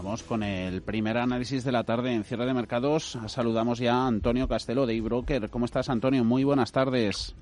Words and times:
Vamos 0.00 0.22
con 0.22 0.44
el 0.44 0.80
primer 0.82 1.18
análisis 1.18 1.64
de 1.64 1.72
la 1.72 1.82
tarde 1.82 2.12
en 2.12 2.22
cierre 2.22 2.46
de 2.46 2.54
mercados. 2.54 3.18
Saludamos 3.26 3.80
ya 3.80 3.94
a 3.94 4.06
Antonio 4.06 4.46
Castelo 4.46 4.86
de 4.86 4.94
eBroker. 4.94 5.50
¿Cómo 5.50 5.64
estás, 5.64 5.90
Antonio? 5.90 6.22
Muy 6.22 6.44
buenas 6.44 6.70
tardes. 6.70 7.34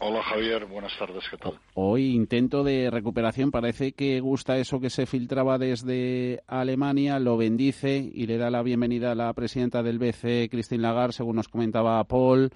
Hola 0.00 0.20
Javier, 0.24 0.66
buenas 0.66 0.90
tardes, 0.98 1.22
¿qué 1.30 1.36
tal? 1.36 1.60
Hoy 1.74 2.16
intento 2.16 2.64
de 2.64 2.90
recuperación, 2.90 3.52
parece 3.52 3.92
que 3.92 4.18
gusta 4.18 4.58
eso 4.58 4.80
que 4.80 4.90
se 4.90 5.06
filtraba 5.06 5.56
desde 5.56 6.42
Alemania, 6.48 7.20
lo 7.20 7.36
bendice 7.36 8.10
y 8.12 8.26
le 8.26 8.38
da 8.38 8.50
la 8.50 8.64
bienvenida 8.64 9.12
a 9.12 9.14
la 9.14 9.32
presidenta 9.32 9.84
del 9.84 10.00
BCE, 10.00 10.48
Christine 10.50 10.82
Lagarde, 10.82 11.12
según 11.12 11.36
nos 11.36 11.46
comentaba 11.46 12.02
Paul. 12.02 12.50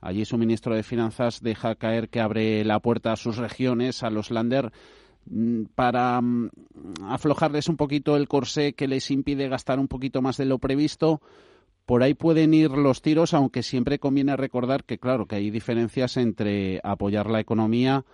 Allí 0.00 0.24
su 0.24 0.38
ministro 0.38 0.76
de 0.76 0.84
Finanzas 0.84 1.40
deja 1.42 1.74
caer 1.74 2.08
que 2.08 2.20
abre 2.20 2.64
la 2.64 2.78
puerta 2.78 3.12
a 3.12 3.16
sus 3.16 3.36
regiones, 3.36 4.04
a 4.04 4.10
los 4.10 4.30
Lander, 4.30 4.70
para 5.74 6.20
mm, 6.20 6.50
aflojarles 7.08 7.68
un 7.68 7.76
poquito 7.76 8.16
el 8.16 8.28
corsé 8.28 8.74
que 8.74 8.88
les 8.88 9.10
impide 9.10 9.48
gastar 9.48 9.78
un 9.78 9.88
poquito 9.88 10.22
más 10.22 10.36
de 10.36 10.46
lo 10.46 10.58
previsto 10.58 11.20
por 11.86 12.02
ahí 12.02 12.14
pueden 12.14 12.54
ir 12.54 12.70
los 12.70 13.02
tiros, 13.02 13.34
aunque 13.34 13.62
siempre 13.62 13.98
conviene 13.98 14.36
recordar 14.36 14.84
que, 14.84 14.98
claro, 14.98 15.26
que 15.26 15.36
hay 15.36 15.50
diferencias 15.50 16.16
entre 16.16 16.80
apoyar 16.84 17.28
la 17.28 17.40
economía 17.40 18.04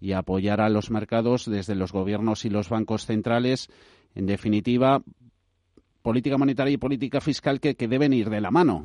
y 0.00 0.12
apoyar 0.12 0.60
a 0.60 0.68
los 0.68 0.90
mercados 0.90 1.46
desde 1.46 1.74
los 1.74 1.92
gobiernos 1.92 2.44
y 2.44 2.50
los 2.50 2.68
bancos 2.68 3.06
centrales. 3.06 3.68
En 4.14 4.26
definitiva, 4.26 5.02
política 6.02 6.36
monetaria 6.36 6.74
y 6.74 6.76
política 6.78 7.20
fiscal 7.20 7.60
que, 7.60 7.76
que 7.76 7.88
deben 7.88 8.12
ir 8.12 8.28
de 8.28 8.42
la 8.42 8.50
mano. 8.50 8.84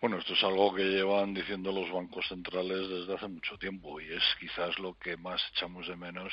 Bueno, 0.00 0.16
esto 0.16 0.32
es 0.32 0.42
algo 0.44 0.74
que 0.74 0.82
llevan 0.82 1.34
diciendo 1.34 1.70
los 1.72 1.92
bancos 1.92 2.26
centrales 2.26 2.88
desde 2.88 3.14
hace 3.14 3.28
mucho 3.28 3.58
tiempo 3.58 4.00
y 4.00 4.10
es 4.10 4.22
quizás 4.40 4.78
lo 4.78 4.94
que 4.94 5.18
más 5.18 5.42
echamos 5.52 5.86
de 5.88 5.94
menos 5.94 6.32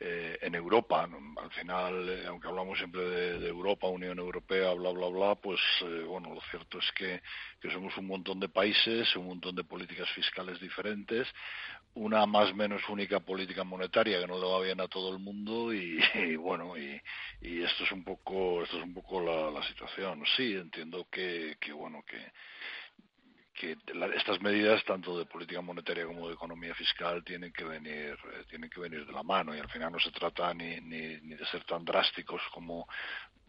eh, 0.00 0.36
en 0.42 0.56
Europa. 0.56 1.08
Al 1.40 1.50
final, 1.52 2.08
eh, 2.08 2.24
aunque 2.26 2.48
hablamos 2.48 2.76
siempre 2.78 3.02
de, 3.02 3.48
Europa, 3.48 3.86
Unión 3.86 4.18
Europea, 4.18 4.72
bla, 4.72 4.90
bla, 4.90 5.06
bla, 5.06 5.34
pues 5.36 5.60
eh, 5.82 6.02
bueno, 6.02 6.34
lo 6.34 6.40
cierto 6.50 6.80
es 6.80 6.90
que, 6.96 7.22
somos 7.72 7.96
un 7.96 8.08
montón 8.08 8.40
de 8.40 8.48
países, 8.48 9.14
un 9.14 9.26
montón 9.26 9.54
de 9.54 9.62
políticas 9.62 10.10
fiscales 10.10 10.58
diferentes, 10.58 11.28
una 11.94 12.26
más 12.26 12.52
menos 12.56 12.88
única 12.88 13.20
política 13.20 13.62
monetaria 13.62 14.20
que 14.20 14.26
no 14.26 14.38
le 14.38 14.46
va 14.46 14.60
bien 14.62 14.80
a 14.80 14.88
todo 14.88 15.12
el 15.12 15.20
mundo 15.20 15.72
y, 15.72 15.96
bueno, 16.38 16.76
y, 16.76 17.00
esto 17.62 17.84
es 17.84 17.92
un 17.92 18.02
poco, 18.02 18.64
esto 18.64 18.78
es 18.78 18.82
un 18.82 18.94
poco 18.94 19.20
la, 19.20 19.48
la 19.52 19.62
situación. 19.68 20.24
Sí, 20.36 20.54
entiendo 20.56 21.06
que, 21.08 21.56
que 21.60 21.72
bueno, 21.72 22.02
que 22.04 22.18
que 23.58 23.76
estas 24.16 24.40
medidas 24.40 24.84
tanto 24.84 25.18
de 25.18 25.24
política 25.24 25.60
monetaria 25.62 26.06
como 26.06 26.28
de 26.28 26.34
economía 26.34 26.74
fiscal 26.74 27.24
tienen 27.24 27.52
que 27.52 27.64
venir 27.64 28.12
eh, 28.12 28.44
tienen 28.48 28.68
que 28.68 28.80
venir 28.80 29.06
de 29.06 29.12
la 29.12 29.22
mano 29.22 29.54
y 29.54 29.58
al 29.58 29.68
final 29.68 29.92
no 29.92 29.98
se 29.98 30.10
trata 30.10 30.52
ni, 30.52 30.80
ni, 30.82 31.20
ni 31.22 31.34
de 31.34 31.46
ser 31.46 31.64
tan 31.64 31.84
drásticos 31.84 32.42
como 32.52 32.86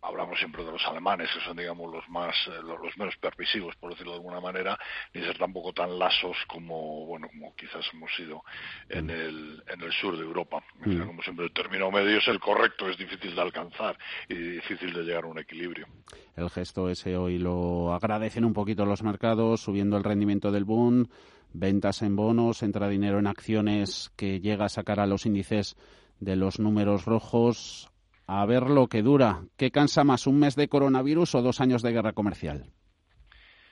hablamos 0.02 0.38
siempre 0.38 0.64
de 0.64 0.72
los 0.72 0.86
alemanes, 0.86 1.30
que 1.34 1.44
son, 1.44 1.58
digamos, 1.58 1.92
los 1.92 2.08
más, 2.10 2.36
eh, 2.48 2.62
los, 2.64 2.98
menos 2.98 3.16
permisivos, 3.18 3.76
por 3.76 3.92
decirlo 3.92 4.14
de 4.14 4.18
alguna 4.18 4.40
manera, 4.40 4.78
ni 5.14 5.22
ser 5.22 5.38
tampoco 5.38 5.74
tan 5.74 5.98
lasos 5.98 6.38
como, 6.48 7.06
bueno, 7.06 7.28
como 7.30 7.56
quizás 7.56 7.86
hemos 7.94 8.14
sido 8.16 8.44
en 8.90 9.08
mm. 9.08 9.10
el, 9.10 9.64
en 9.68 9.82
el 9.82 9.92
sur 9.94 10.18
de 10.18 10.24
Europa. 10.24 10.64
Mm. 10.86 11.02
Como 11.02 11.22
siempre, 11.24 11.46
el 11.46 11.54
término 11.54 11.92
medio 11.92 12.18
es 12.18 12.28
el 12.28 12.40
correcto, 12.40 12.90
es 12.90 12.98
difícil 12.98 13.36
de 13.36 13.42
alcanzar 13.42 13.98
y 14.30 14.36
difícil 14.36 14.94
de 14.94 15.04
llegar 15.04 15.24
a 15.24 15.28
un 15.28 15.40
equilibrio. 15.40 15.88
El 16.36 16.50
gesto 16.50 16.90
ese 16.90 17.18
hoy 17.18 17.40
lo 17.40 17.94
agradecen 17.94 18.46
un 18.46 18.54
poquito 18.54 18.86
los 18.86 19.04
mercados, 19.04 19.62
subiendo 19.62 19.98
el 19.98 20.04
rendimiento 20.04 20.52
del 20.52 20.66
boom, 20.66 21.10
ventas 21.54 22.02
en 22.02 22.16
bonos, 22.16 22.62
entra 22.64 22.88
dinero 22.88 23.20
en 23.20 23.28
acciones 23.28 24.12
que 24.16 24.40
llega 24.40 24.66
a 24.66 24.70
sacar 24.70 25.00
a 25.00 25.08
los 25.08 25.26
índices 25.26 25.76
de 26.20 26.36
los 26.36 26.60
números 26.60 27.06
rojos 27.06 27.90
a 28.28 28.46
ver 28.46 28.64
lo 28.64 28.88
que 28.88 29.02
dura. 29.02 29.42
¿Qué 29.58 29.72
cansa 29.72 30.04
más, 30.04 30.28
un 30.28 30.40
mes 30.40 30.56
de 30.56 30.68
coronavirus 30.68 31.36
o 31.36 31.42
dos 31.42 31.62
años 31.62 31.82
de 31.82 31.94
guerra 31.94 32.14
comercial? 32.14 32.66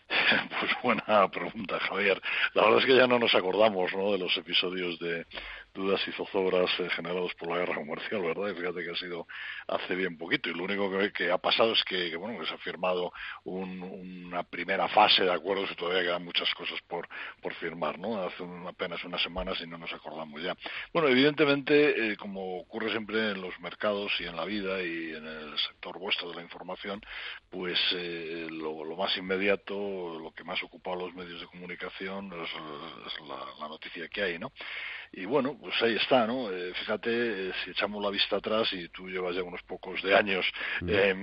Pues 0.57 0.71
buena 0.81 1.27
pregunta, 1.29 1.79
Javier. 1.79 2.21
La 2.53 2.63
verdad 2.63 2.79
es 2.79 2.85
que 2.85 2.95
ya 2.95 3.07
no 3.07 3.19
nos 3.19 3.35
acordamos 3.35 3.91
¿no? 3.93 4.13
de 4.13 4.19
los 4.19 4.35
episodios 4.37 4.97
de, 4.99 5.25
dudas 5.75 6.01
y 6.07 6.11
zozobras 6.13 6.71
eh, 6.79 6.89
generados 6.89 7.33
por 7.35 7.49
la 7.49 7.57
guerra 7.57 7.75
comercial, 7.75 8.21
¿verdad? 8.21 8.49
Y 8.49 8.55
fíjate 8.55 8.83
que 8.83 8.91
ha 8.91 8.95
sido 8.95 9.27
hace 9.67 9.95
bien 9.95 10.17
poquito. 10.17 10.49
Y 10.49 10.53
lo 10.53 10.63
único 10.63 10.89
que, 10.89 11.11
que 11.11 11.31
ha 11.31 11.37
pasado 11.37 11.73
es 11.73 11.83
que, 11.83 12.15
bueno, 12.15 12.39
que 12.39 12.47
se 12.47 12.53
ha 12.53 12.57
firmado 12.57 13.11
una 13.43 14.43
primera 14.43 14.87
fase 14.87 15.23
de 15.23 15.31
acuerdos 15.31 15.69
y 15.71 15.75
todavía 15.75 16.03
quedan 16.03 16.23
muchas 16.23 16.51
cosas 16.55 16.79
por, 16.87 17.07
por 17.41 17.53
firmar, 17.55 17.99
¿no? 17.99 18.23
Hace 18.23 18.43
apenas 18.67 19.03
unas 19.03 19.21
semanas 19.21 19.59
y 19.61 19.67
no 19.67 19.77
nos 19.77 19.91
acordamos 19.93 20.41
ya. 20.41 20.55
Bueno, 20.93 21.09
evidentemente, 21.09 22.11
eh, 22.11 22.17
como 22.17 22.59
ocurre 22.59 22.89
siempre 22.89 23.31
en 23.31 23.41
los 23.41 23.59
mercados 23.59 24.11
y 24.19 24.25
en 24.25 24.35
la 24.35 24.45
vida 24.45 24.81
y 24.81 25.13
en 25.13 25.27
el 25.27 25.57
sector 25.59 25.99
vuestro 25.99 26.29
de 26.29 26.35
la 26.35 26.41
información, 26.41 27.01
pues 27.49 27.79
eh, 27.93 28.47
lo, 28.49 28.95
más 28.95 29.15
inmediato, 29.17 30.17
lo 30.19 30.31
que 30.31 30.43
más 30.43 30.61
ocupa 30.63 30.93
a 30.93 30.95
los 30.95 31.13
medios 31.13 31.41
de 31.41 31.47
comunicación 31.47 32.31
es, 32.41 32.49
la 33.59 33.67
noticia 33.67 34.07
que 34.07 34.21
hay, 34.21 34.39
¿no? 34.39 34.51
Y 35.17 35.23
bueno, 35.23 35.57
pues 35.57 35.73
ahí 35.81 35.95
está, 35.95 36.27
¿no? 36.27 36.51
Eh, 36.51 36.73
fíjate, 36.73 37.09
eh, 37.47 37.51
si 37.63 37.71
echamos 37.71 38.03
la 38.03 38.09
vista 38.09 38.35
atrás 38.35 38.67
y 38.73 38.89
tú 38.89 39.07
llevas 39.07 39.33
ya 39.33 39.43
unos 39.43 39.63
pocos 39.63 40.01
de 40.03 40.13
años 40.13 40.45
eh, 40.85 41.15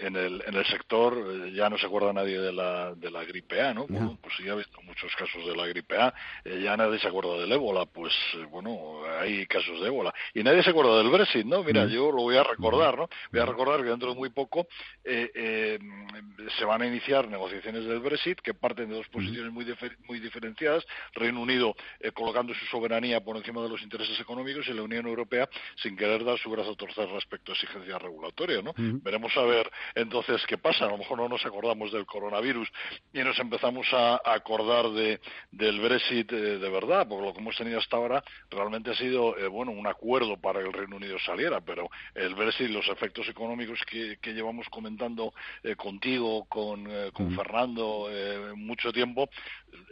en, 0.00 0.16
el, 0.16 0.42
en 0.44 0.54
el 0.54 0.64
sector, 0.66 1.48
ya 1.52 1.70
no 1.70 1.78
se 1.78 1.86
acuerda 1.86 2.12
nadie 2.12 2.40
de 2.40 2.52
la, 2.52 2.92
de 2.96 3.08
la 3.08 3.22
gripe 3.22 3.60
A, 3.60 3.72
¿no? 3.72 3.86
Bueno, 3.86 4.18
pues 4.20 4.34
sí 4.36 4.48
ha 4.48 4.52
habido 4.52 4.68
muchos 4.82 5.14
casos 5.14 5.46
de 5.46 5.54
la 5.54 5.68
gripe 5.68 5.96
A, 5.96 6.12
ya 6.44 6.76
nadie 6.76 6.98
se 6.98 7.06
acuerda 7.06 7.38
del 7.38 7.52
ébola, 7.52 7.86
pues 7.86 8.12
bueno, 8.50 9.02
hay 9.20 9.46
casos 9.46 9.80
de 9.80 9.86
ébola. 9.86 10.12
Y 10.34 10.42
nadie 10.42 10.64
se 10.64 10.70
acuerda 10.70 10.98
del 10.98 11.10
Brexit, 11.10 11.46
¿no? 11.46 11.62
Mira, 11.62 11.86
yo 11.86 12.10
lo 12.10 12.22
voy 12.22 12.36
a 12.36 12.42
recordar, 12.42 12.96
¿no? 12.98 13.08
Voy 13.30 13.40
a 13.40 13.46
recordar 13.46 13.80
que 13.82 13.90
dentro 13.90 14.08
de 14.08 14.16
muy 14.16 14.30
poco 14.30 14.66
se 15.04 16.64
van 16.64 16.82
a 16.82 16.86
iniciar 16.86 17.28
negociaciones 17.28 17.84
del 17.84 18.00
Brexit 18.00 18.40
que 18.40 18.54
parten 18.54 18.88
de 18.88 18.96
dos 18.96 19.08
posiciones 19.08 19.52
muy, 19.52 19.66
muy 20.08 20.18
diferenciadas, 20.18 20.84
Reino 21.14 21.40
Unido 21.40 21.76
colocando 22.14 22.52
su 22.54 22.71
soberanía 22.72 23.20
por 23.20 23.36
encima 23.36 23.62
de 23.62 23.68
los 23.68 23.82
intereses 23.82 24.18
económicos 24.18 24.66
y 24.66 24.72
la 24.72 24.82
Unión 24.82 25.06
Europea 25.06 25.48
sin 25.76 25.96
querer 25.96 26.24
dar 26.24 26.38
su 26.38 26.50
brazo 26.50 26.72
a 26.72 26.76
torcer 26.76 27.06
respecto 27.10 27.52
a 27.52 27.54
exigencias 27.54 28.00
regulatorias, 28.00 28.64
¿no? 28.64 28.72
Veremos 28.76 29.36
a 29.36 29.42
ver 29.42 29.70
entonces 29.94 30.42
qué 30.48 30.56
pasa. 30.56 30.86
A 30.86 30.88
lo 30.88 30.98
mejor 30.98 31.18
no 31.18 31.28
nos 31.28 31.44
acordamos 31.44 31.92
del 31.92 32.06
coronavirus 32.06 32.68
y 33.12 33.18
nos 33.20 33.38
empezamos 33.38 33.86
a 33.92 34.20
acordar 34.24 34.90
de, 34.90 35.20
del 35.50 35.80
Brexit 35.80 36.32
eh, 36.32 36.58
de 36.58 36.70
verdad, 36.70 37.06
porque 37.06 37.26
lo 37.26 37.34
que 37.34 37.40
hemos 37.40 37.56
tenido 37.56 37.78
hasta 37.78 37.96
ahora 37.96 38.24
realmente 38.50 38.90
ha 38.90 38.94
sido, 38.94 39.36
eh, 39.36 39.46
bueno, 39.48 39.72
un 39.72 39.86
acuerdo 39.86 40.38
para 40.38 40.60
que 40.60 40.68
el 40.68 40.72
Reino 40.72 40.96
Unido 40.96 41.18
saliera, 41.18 41.60
pero 41.60 41.90
el 42.14 42.34
Brexit, 42.34 42.70
los 42.70 42.88
efectos 42.88 43.28
económicos 43.28 43.78
que, 43.86 44.18
llevamos 44.32 44.66
comentando 44.70 45.34
eh, 45.62 45.76
contigo, 45.76 46.46
con, 46.46 46.88
con 47.12 47.36
Fernando, 47.36 48.08
mucho 48.56 48.90
tiempo, 48.92 49.28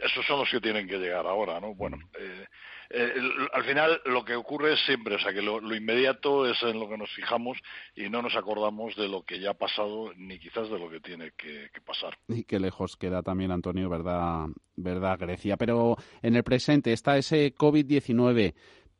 esos 0.03 0.25
son 0.25 0.39
los 0.39 0.49
que 0.49 0.59
tienen 0.59 0.87
que 0.87 0.97
llegar 0.97 1.25
ahora, 1.25 1.59
¿no? 1.59 1.73
Bueno, 1.75 1.97
eh, 2.19 2.45
al 3.53 3.63
final 3.63 4.01
lo 4.05 4.23
que 4.23 4.35
ocurre 4.35 4.73
es 4.73 4.79
siempre, 4.85 5.15
o 5.15 5.19
sea, 5.19 5.33
que 5.33 5.41
lo, 5.41 5.59
inmediato 5.75 6.45
es 6.45 6.61
en 6.63 6.79
lo 6.79 6.89
que 6.89 6.97
nos 6.97 7.09
fijamos 7.11 7.57
y 7.95 8.09
no 8.09 8.21
nos 8.21 8.35
acordamos 8.35 8.95
de 8.95 9.07
lo 9.07 9.23
que 9.23 9.39
ya 9.39 9.51
ha 9.51 9.53
pasado 9.53 10.11
ni 10.17 10.39
quizás 10.39 10.69
de 10.69 10.79
lo 10.79 10.89
que 10.89 10.99
tiene 10.99 11.31
que, 11.37 11.69
pasar. 11.85 12.17
Y 12.27 12.43
qué 12.43 12.59
lejos 12.59 12.97
queda 12.97 13.23
también, 13.23 13.51
Antonio, 13.51 13.89
¿verdad, 13.89 14.45
verdad 14.75 15.17
Grecia? 15.19 15.57
Pero 15.57 15.95
en 16.21 16.35
el 16.35 16.43
presente 16.43 16.93
está 16.93 17.17
ese 17.17 17.53
COVID-19 17.55 18.53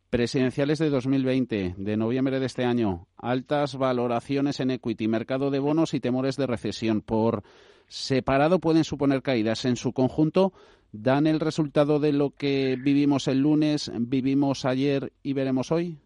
presidenciales 0.09 0.80
de 0.80 0.90
2020, 0.90 1.75
de 1.78 1.97
noviembre 1.97 2.40
de 2.40 2.46
este 2.46 2.66
año, 2.66 3.07
altas 3.18 3.78
valoraciones 3.78 4.59
en 4.59 4.72
equity, 4.72 5.07
mercado 5.07 5.51
de 5.51 5.59
bonos 5.59 5.94
y 5.94 6.00
temores 6.00 6.35
de 6.35 6.47
recesión. 6.47 7.01
Por 7.01 7.44
separado 7.88 8.59
pueden 8.59 8.84
suponer 8.84 9.22
caídas. 9.22 9.66
En 9.66 9.75
su 9.75 9.94
conjunto, 9.94 10.53
dan 10.91 11.28
el 11.28 11.40
resultado 11.40 12.00
de 12.00 12.13
lo 12.13 12.31
que 12.31 12.78
vivimos 12.79 13.28
el 13.28 13.40
lunes, 13.40 13.91
vivimos 13.94 14.66
ayer 14.66 15.12
y 15.24 15.34
veremos 15.34 15.72
hoy? 15.72 15.97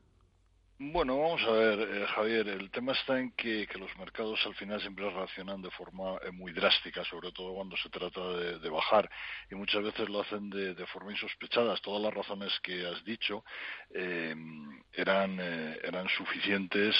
Bueno, 0.77 1.17
vamos 1.17 1.41
a 1.43 1.51
ver, 1.51 1.79
eh, 1.79 2.05
Javier, 2.05 2.49
el 2.49 2.69
tema 2.69 2.91
está 2.91 3.17
en 3.17 3.31
que, 3.31 3.65
los 3.79 3.97
mercados 3.97 4.45
al 4.45 4.55
final 4.55 4.81
siempre 4.81 5.09
reaccionan 5.09 5.61
de 5.61 5.71
forma 5.71 6.17
eh, 6.21 6.31
muy 6.31 6.51
drástica, 6.51 7.01
sobre 7.05 7.31
todo 7.31 7.53
cuando 7.53 7.77
se 7.77 7.89
trata 7.89 8.19
de, 8.29 8.69
bajar, 8.69 9.09
y 9.49 9.55
muchas 9.55 9.81
veces 9.83 10.09
lo 10.09 10.19
hacen 10.19 10.49
de, 10.49 10.85
forma 10.87 11.13
insospechada. 11.13 11.77
Todas 11.77 12.01
las 12.01 12.13
razones 12.13 12.51
que 12.61 12.85
has 12.85 13.01
dicho 13.05 13.45
eh, 13.91 14.35
eran, 14.91 15.39
eran 15.39 16.09
suficientes 16.09 16.93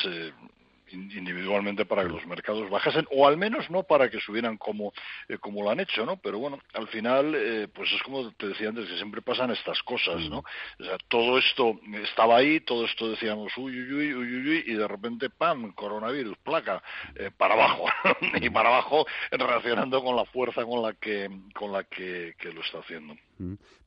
individualmente 0.92 1.86
para 1.86 2.04
que 2.04 2.10
los 2.10 2.26
mercados 2.26 2.70
bajasen 2.70 3.08
o 3.12 3.28
al 3.28 3.38
menos 3.38 3.70
no 3.70 3.84
para 3.84 4.10
que 4.10 4.20
subieran 4.20 4.58
como 4.58 4.94
eh, 5.28 5.38
como 5.38 5.64
lo 5.64 5.72
han 5.72 5.80
hecho 5.80 6.06
no 6.06 6.18
pero 6.18 6.40
bueno 6.40 6.60
al 6.74 6.88
final 6.88 7.34
eh, 7.36 7.68
pues 7.74 7.92
es 7.92 8.02
como 8.04 8.32
te 8.34 8.48
decía 8.48 8.70
antes 8.70 8.88
que 8.88 8.96
siempre 8.96 9.22
pasan 9.22 9.52
estas 9.52 9.82
cosas 9.84 10.22
no 10.30 10.44
o 10.80 10.84
sea 10.84 10.98
todo 11.08 11.38
esto 11.38 11.80
estaba 12.04 12.38
ahí 12.38 12.60
todo 12.62 12.86
esto 12.86 13.10
decíamos 13.10 13.52
uy 13.58 13.78
uy 13.80 13.94
uy 13.94 14.14
uy 14.14 14.50
uy 14.50 14.64
y 14.68 14.74
de 14.74 14.88
repente 14.88 15.30
pam 15.30 15.74
coronavirus 15.74 16.38
placa 16.38 16.82
eh, 17.16 17.32
para 17.36 17.56
abajo 17.56 17.86
y 18.42 18.50
para 18.50 18.70
abajo 18.70 19.06
relacionando 19.32 20.04
con 20.04 20.16
la 20.16 20.26
fuerza 20.26 20.64
con 20.66 20.82
la 20.82 20.94
que 20.94 21.30
con 21.54 21.72
la 21.72 21.84
que, 21.84 22.36
que 22.38 22.52
lo 22.52 22.62
está 22.62 22.80
haciendo. 22.80 23.16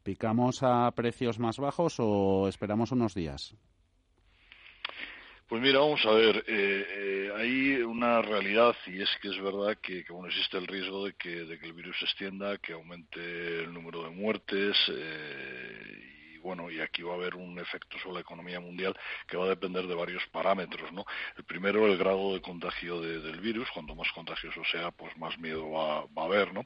Picamos 0.03 0.63
a 0.63 0.91
precios 0.93 1.39
más 1.39 1.59
bajos 1.59 1.97
o 1.99 2.49
esperamos 2.49 2.93
unos 2.93 3.15
días 3.15 3.55
pues 5.49 5.63
mira, 5.63 5.79
vamos 5.79 6.05
a 6.05 6.11
ver, 6.11 6.45
eh, 6.47 6.87
eh, 6.91 7.33
ahí 7.35 7.77
una 7.83 8.21
realidad 8.21 8.77
y 8.87 9.01
es 9.01 9.09
que 9.23 9.29
es 9.29 9.41
verdad 9.41 9.79
que, 9.81 10.05
bueno, 10.11 10.29
existe 10.29 10.59
el 10.59 10.67
riesgo 10.67 11.07
de 11.07 11.15
que, 11.15 11.47
de 11.47 11.59
que 11.59 11.65
el 11.65 11.73
virus 11.73 11.99
se 11.99 12.05
extienda, 12.05 12.59
que 12.59 12.75
aumente 12.75 13.63
el 13.63 13.73
número 13.73 14.03
de 14.03 14.11
muertes 14.11 14.77
eh, 14.89 15.98
bueno, 16.49 16.71
y 16.71 16.81
aquí 16.81 17.03
va 17.03 17.13
a 17.13 17.17
haber 17.17 17.35
un 17.35 17.59
efecto 17.59 17.99
sobre 17.99 18.15
la 18.15 18.21
economía 18.21 18.59
mundial 18.59 18.97
que 19.27 19.37
va 19.37 19.45
a 19.45 19.49
depender 19.51 19.87
de 19.87 19.95
varios 19.95 20.27
parámetros, 20.29 20.91
¿no? 20.93 21.05
El 21.37 21.45
primero, 21.45 21.87
el 21.87 21.99
grado 21.99 22.33
de 22.33 22.41
contagio 22.41 23.03
del 23.03 23.39
virus, 23.39 23.69
cuanto 23.75 23.95
más 23.95 24.11
contagioso 24.13 24.63
sea, 24.65 24.91
pues 24.91 25.15
más 25.19 25.39
miedo 25.39 25.71
va, 25.71 25.99
a 25.99 26.25
haber, 26.25 26.55
¿no? 26.55 26.65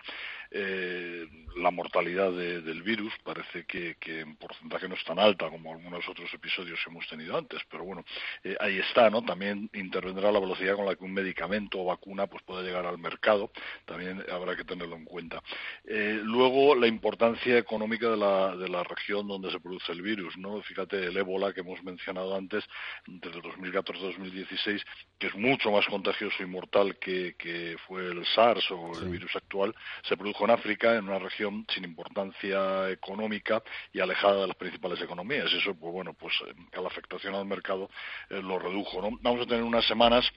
Eh, 0.52 1.26
la 1.56 1.72
mortalidad 1.72 2.30
del 2.30 2.82
virus 2.82 3.12
parece 3.24 3.64
que, 3.64 3.96
en 4.06 4.36
porcentaje 4.36 4.88
no 4.88 4.94
es 4.94 5.02
tan 5.04 5.18
alta 5.18 5.50
como 5.50 5.72
algunos 5.72 6.08
otros 6.08 6.32
episodios 6.32 6.78
que 6.84 6.90
hemos 6.90 7.08
tenido 7.08 7.36
antes, 7.36 7.60
pero 7.68 7.82
bueno, 7.82 8.04
eh, 8.44 8.56
ahí 8.60 8.78
está, 8.78 9.10
¿no? 9.10 9.22
También 9.22 9.68
intervendrá 9.72 10.30
la 10.30 10.38
velocidad 10.38 10.76
con 10.76 10.86
la 10.86 10.94
que 10.94 11.02
un 11.02 11.12
medicamento 11.12 11.80
o 11.80 11.86
vacuna 11.86 12.28
pues 12.28 12.44
pueda 12.44 12.62
llegar 12.62 12.86
al 12.86 12.98
mercado, 12.98 13.50
también 13.84 14.24
habrá 14.30 14.54
que 14.54 14.64
tenerlo 14.64 14.94
en 14.94 15.04
cuenta. 15.04 15.42
Eh, 15.84 16.20
luego, 16.22 16.76
la 16.76 16.86
importancia 16.86 17.58
económica 17.58 18.08
de 18.10 18.16
la, 18.16 18.54
de 18.54 18.68
la 18.68 18.84
región 18.84 19.26
donde 19.26 19.50
se 19.50 19.58
produce 19.58 19.71
el 19.88 20.02
virus, 20.02 20.36
¿no? 20.36 20.62
Fíjate, 20.62 21.06
el 21.06 21.16
ébola 21.16 21.52
que 21.52 21.60
hemos 21.60 21.82
mencionado 21.82 22.34
antes, 22.36 22.64
desde 23.06 23.40
2014-2016, 23.40 24.82
que 25.18 25.26
es 25.28 25.34
mucho 25.34 25.70
más 25.70 25.86
contagioso 25.86 26.42
y 26.42 26.46
mortal 26.46 26.98
que, 26.98 27.34
que 27.36 27.76
fue 27.86 28.06
el 28.06 28.24
SARS 28.26 28.70
o 28.70 28.92
el 29.00 29.08
virus 29.08 29.34
actual, 29.36 29.74
se 30.02 30.16
produjo 30.16 30.44
en 30.44 30.50
África, 30.50 30.96
en 30.96 31.08
una 31.08 31.18
región 31.18 31.66
sin 31.72 31.84
importancia 31.84 32.90
económica 32.90 33.62
y 33.92 34.00
alejada 34.00 34.42
de 34.42 34.46
las 34.48 34.56
principales 34.56 35.00
economías. 35.00 35.52
Eso, 35.52 35.74
pues 35.74 35.92
bueno, 35.92 36.14
pues 36.14 36.34
la 36.72 36.86
afectación 36.86 37.34
al 37.34 37.46
mercado 37.46 37.90
eh, 38.30 38.40
lo 38.42 38.58
redujo, 38.58 39.00
¿no? 39.00 39.18
Vamos 39.20 39.42
a 39.42 39.48
tener 39.48 39.62
unas 39.62 39.86
semanas 39.86 40.30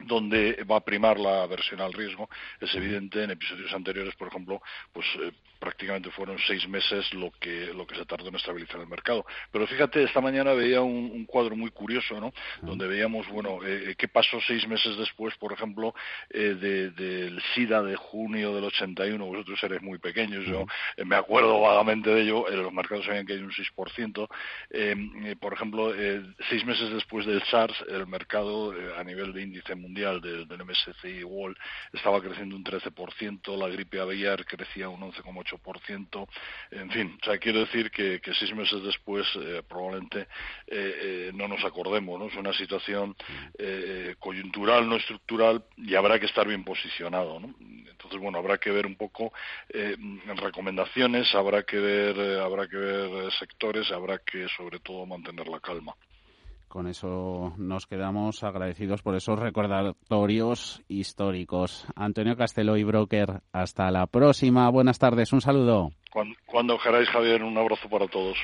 donde 0.00 0.64
va 0.70 0.76
a 0.76 0.84
primar 0.84 1.18
la 1.18 1.42
aversión 1.42 1.80
al 1.80 1.92
riesgo. 1.92 2.28
Es 2.60 2.74
evidente, 2.74 3.22
en 3.22 3.30
episodios 3.30 3.72
anteriores, 3.72 4.14
por 4.14 4.28
ejemplo, 4.28 4.62
pues 4.92 5.06
eh, 5.20 5.32
prácticamente 5.58 6.10
fueron 6.10 6.38
seis 6.46 6.68
meses 6.68 7.12
lo 7.14 7.32
que, 7.32 7.72
lo 7.74 7.86
que 7.86 7.96
se 7.96 8.04
tardó 8.04 8.28
en 8.28 8.36
estabilizar 8.36 8.80
el 8.80 8.86
mercado. 8.86 9.26
Pero 9.50 9.66
fíjate, 9.66 10.04
esta 10.04 10.20
mañana 10.20 10.52
veía 10.52 10.82
un, 10.82 11.24
cuadro 11.26 11.56
muy 11.56 11.70
curioso, 11.70 12.20
¿no? 12.20 12.32
Donde 12.62 12.86
veíamos, 12.86 13.28
bueno, 13.28 13.58
eh, 13.64 13.94
qué 13.98 14.08
pasó 14.08 14.40
seis 14.46 14.66
meses 14.68 14.96
después, 14.96 15.34
por 15.36 15.52
ejemplo, 15.52 15.94
eh, 16.30 16.54
del 16.96 17.42
SIDA 17.54 17.82
de 17.82 17.96
junio 17.96 18.54
del 18.54 18.64
81. 18.64 19.24
Vosotros 19.26 19.62
eres 19.64 19.82
muy 19.82 19.98
pequeños, 19.98 20.46
yo 20.46 20.64
me 21.04 21.16
acuerdo 21.16 21.60
vagamente 21.60 22.10
de 22.10 22.22
ello. 22.22 22.48
los 22.48 22.72
mercados 22.72 23.06
habían 23.08 23.26
caído 23.26 23.44
un 23.44 23.52
6%. 23.52 24.28
por 25.40 25.52
ejemplo, 25.52 25.92
seis 26.48 26.64
meses 26.64 26.90
después 26.90 27.26
del 27.26 27.42
SARS, 27.42 27.84
el 27.88 28.06
mercado 28.06 28.72
a 28.96 29.04
nivel 29.04 29.32
de 29.32 29.42
índice 29.42 29.74
mundial 29.74 29.87
mundial 29.88 30.20
del, 30.20 30.46
MSCI 30.46 31.24
World 31.24 31.56
estaba 31.92 32.20
creciendo 32.20 32.54
un 32.54 32.64
13%, 32.64 33.56
la 33.56 33.68
gripe 33.68 34.00
aviar 34.00 34.44
crecía 34.44 34.88
un 34.88 35.00
11,8%, 35.00 36.28
en 36.72 36.90
fin, 36.90 37.18
o 37.20 37.24
sea, 37.24 37.38
quiero 37.38 37.60
decir 37.60 37.90
que, 37.90 38.20
seis 38.38 38.54
meses 38.54 38.82
después 38.82 39.26
eh, 39.36 39.62
probablemente 39.66 40.20
eh, 40.20 40.26
eh, 40.68 41.30
no 41.34 41.48
nos 41.48 41.64
acordemos, 41.64 42.20
¿no? 42.20 42.26
Es 42.26 42.36
una 42.36 42.52
situación 42.52 43.16
coyuntural, 44.18 44.88
no 44.88 44.96
estructural, 44.96 45.64
y 45.76 45.94
habrá 45.94 46.18
que 46.18 46.26
estar 46.26 46.46
bien 46.46 46.64
posicionado, 46.64 47.40
¿no? 47.40 47.54
Entonces, 47.90 48.20
bueno, 48.20 48.38
habrá 48.38 48.58
que 48.58 48.70
ver 48.70 48.86
un 48.86 48.96
poco 48.96 49.32
recomendaciones, 50.36 51.34
habrá 51.34 51.62
que 51.62 51.78
ver, 51.78 52.40
habrá 52.40 52.68
que 52.68 52.76
ver 52.76 53.32
sectores, 53.32 53.90
habrá 53.90 54.18
que 54.18 54.46
sobre 54.56 54.78
todo 54.80 55.06
mantener 55.06 55.48
la 55.48 55.60
calma. 55.60 55.94
Con 56.68 56.86
eso 56.86 57.54
nos 57.56 57.86
quedamos 57.86 58.44
agradecidos 58.44 59.02
por 59.02 59.16
esos 59.16 59.38
recordatorios 59.38 60.82
históricos. 60.88 61.86
Antonio 61.96 62.36
Castelo 62.36 62.76
y 62.76 62.84
Broker, 62.84 63.40
hasta 63.52 63.90
la 63.90 64.06
próxima. 64.06 64.68
Buenas 64.70 64.98
tardes, 64.98 65.32
un 65.32 65.40
saludo. 65.40 65.90
Cuando, 66.10 66.34
cuando 66.46 66.78
queráis, 66.78 67.08
Javier, 67.08 67.42
un 67.42 67.56
abrazo 67.56 67.88
para 67.88 68.06
todos. 68.06 68.36